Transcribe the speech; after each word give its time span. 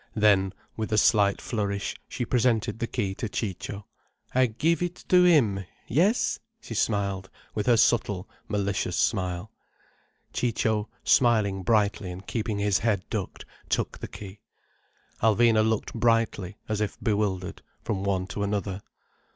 Then, 0.15 0.51
with 0.75 0.91
a 0.91 0.97
slight 0.97 1.39
flourish, 1.39 1.95
she 2.09 2.25
presented 2.25 2.79
the 2.79 2.87
key 2.87 3.13
to 3.13 3.29
Ciccio. 3.29 3.85
"I 4.33 4.47
give 4.47 4.81
it 4.81 4.95
to 5.09 5.25
him? 5.25 5.63
Yes?" 5.87 6.39
she 6.59 6.75
added, 6.91 7.29
with 7.53 7.67
her 7.67 7.77
subtle, 7.77 8.27
malicious 8.47 8.95
smile. 8.97 9.51
Ciccio, 10.33 10.89
smiling 11.03 11.63
slightly, 11.63 12.09
and 12.09 12.25
keeping 12.25 12.57
his 12.57 12.79
head 12.79 13.03
ducked, 13.11 13.45
took 13.69 13.99
the 13.99 14.07
key. 14.07 14.39
Alvina 15.21 15.61
looked 15.63 15.93
brightly, 15.93 16.57
as 16.67 16.81
if 16.81 16.97
bewildered, 16.99 17.61
from 17.83 18.03
one 18.03 18.25
to 18.25 18.41
another. 18.41 18.81